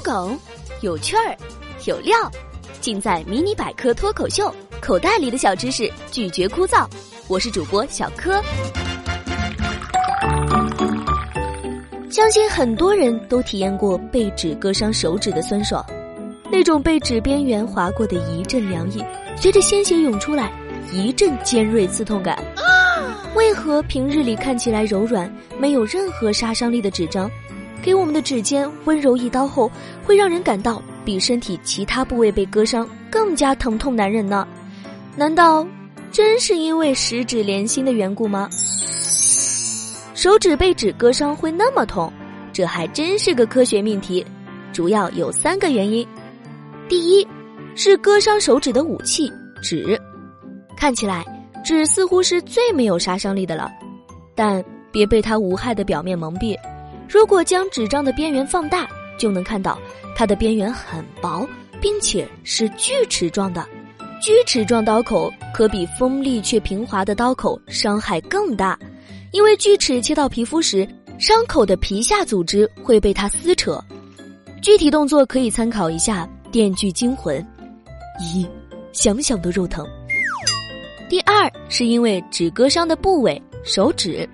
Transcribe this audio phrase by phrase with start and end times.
[0.00, 0.38] 梗、
[0.80, 1.36] 有趣儿、
[1.86, 2.16] 有料，
[2.80, 4.52] 尽在迷你百科脱口秀。
[4.80, 6.86] 口袋里的小知识，拒绝枯燥。
[7.28, 8.42] 我是主播小柯。
[12.10, 15.84] 相信很多人都体验过被纸割伤手指的酸爽，
[16.50, 19.04] 那种被纸边缘划过的一阵凉意，
[19.36, 20.50] 随着鲜血涌出来，
[20.92, 22.42] 一阵尖锐刺痛感。
[23.36, 27.30] 为何平日里看起来柔软、没有任何杀伤力的纸张，
[27.82, 29.70] 给我们的指尖温柔一刀后，
[30.04, 34.46] 会让人感到比身体其他部位被割伤更加疼痛难忍呢？
[35.16, 35.66] 难道
[36.12, 38.48] 真是因为十指连心的缘故吗？
[40.14, 42.12] 手指被纸割伤会那么痛，
[42.52, 44.24] 这还真是个科学命题。
[44.72, 46.06] 主要有三个原因：
[46.88, 47.26] 第一，
[47.74, 50.00] 是割伤手指的武器——纸，
[50.76, 51.24] 看起来。
[51.62, 53.70] 纸似乎是最没有杀伤力的了，
[54.34, 56.56] 但别被它无害的表面蒙蔽。
[57.12, 59.76] 如果将纸张的边缘放大，就能看到
[60.14, 61.44] 它的边缘很薄，
[61.80, 63.66] 并且是锯齿状的。
[64.22, 68.78] 锯齿状刀口可比锋利却平滑的刀口伤害更大，
[69.32, 73.82] 因为锯齿切到皮肤时，伤口的皮下组织会被它撕扯。
[74.62, 77.36] 具体动作可以参考一下《电锯惊魂》，
[78.22, 78.46] 一，
[78.92, 79.84] 想想都肉疼。
[81.08, 84.28] 第二是因为纸割伤的部位手指，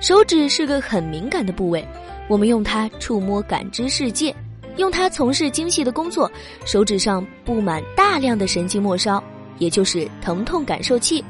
[0.00, 1.86] 手指是个很敏感的部位，
[2.28, 4.34] 我们用它触摸感知世界，
[4.76, 6.30] 用它从事精细的工作。
[6.64, 9.22] 手指上布满大量的神经末梢，
[9.58, 11.24] 也就是疼痛感受器，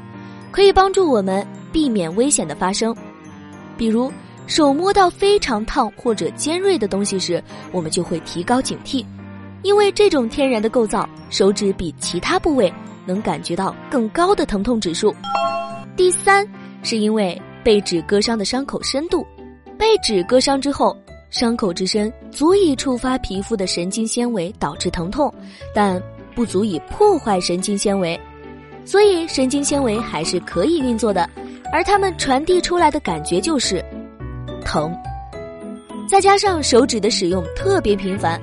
[0.51, 2.95] 可以帮助我们避免危险的发生。
[3.75, 4.11] 比如
[4.45, 9.03] 手摸到非常烫或者尖锐的东西时，我们就会提高警惕，
[9.63, 12.71] 因为这种天然的构造，手指比其他部位。
[13.05, 15.11] 能感觉到更高的疼痛指数。
[15.95, 16.47] 第三，
[16.83, 19.23] 是因为被纸割伤的伤口深度，
[19.77, 20.97] 被纸割伤之后，
[21.29, 25.31] 伤口之深足以触发皮肤的神经纤维，导致疼痛，
[25.71, 26.01] 但
[26.33, 28.19] 不足以破坏神经纤维，
[28.83, 31.29] 所以神经纤维还是可以运作的，
[31.71, 33.85] 而它们传递出来的感觉就是
[34.65, 34.91] 疼。
[36.09, 38.41] 再加上手指的使用特别频繁，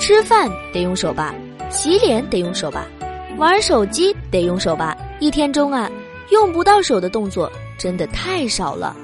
[0.00, 1.32] 吃饭得用手吧，
[1.70, 2.88] 洗脸得用手吧。
[3.36, 5.88] 玩手机得用手吧，一天中啊，
[6.32, 7.48] 用不到手的动作
[7.78, 8.94] 真的太少了。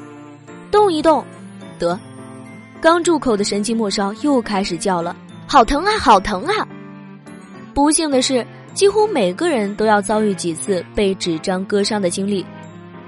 [0.71, 1.25] 动一动，
[1.79, 1.99] 得，
[2.81, 6.69] 刚住口的神经末梢又开始叫了，好疼啊，好疼啊！
[7.73, 12.45] 不幸的是，几乎每个人都要遭遇几次被纸张割伤的经历。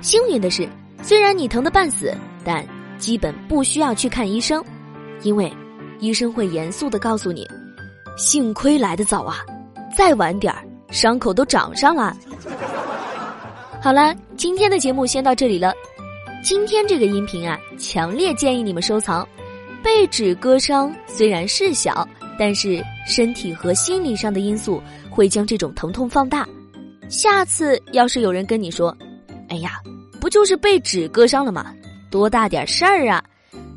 [0.00, 0.68] 幸运的是，
[1.02, 2.64] 虽然你疼得半死，但
[2.98, 4.64] 基本不需要去看医生，
[5.22, 5.52] 因为
[5.98, 7.46] 医生会严肃的告诉你，
[8.16, 9.38] 幸亏来得早啊，
[9.96, 10.62] 再晚点儿。
[10.92, 12.16] 伤口都长上了。
[13.86, 15.72] 好了，今天的节目先到这里了。
[16.42, 19.24] 今天这个音频啊，强烈建议你们收藏。
[19.80, 22.04] 被纸割伤虽然是小，
[22.36, 26.44] 但是身体和心理上的因素会将这种疼痛放大。
[27.08, 28.92] 下次要是有人跟你说
[29.50, 29.80] ：“哎呀，
[30.20, 31.72] 不就是被纸割伤了吗？
[32.10, 33.22] 多大点事儿啊！”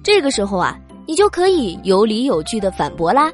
[0.04, 3.32] 这个时候啊，你就可以有理有据的反驳啦。